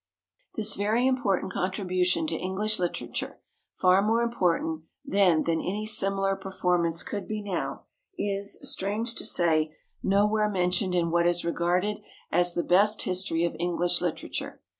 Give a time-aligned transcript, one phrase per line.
[0.55, 3.39] This very important contribution to English literature
[3.75, 7.83] far more important then than any similar performance could be now
[8.17, 11.99] is, strange to say, nowhere mentioned in what is regarded
[12.31, 14.59] as the best history of English literature.